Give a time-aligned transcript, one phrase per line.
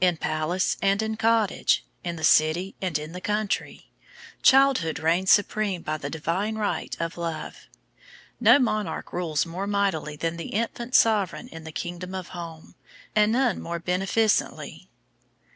[0.00, 3.90] In palace and in cottage, in the city and in the country,
[4.40, 7.66] childhood reigns supreme by the divine right of love.
[8.38, 12.76] No monarch rules more mightily than the infant sovereign in the Kingdom of Home,
[13.16, 14.88] and none more beneficently.